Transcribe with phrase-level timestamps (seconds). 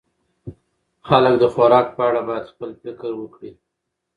[1.07, 3.51] خلک د خوراک په اړه باید خپل فکر وکړي.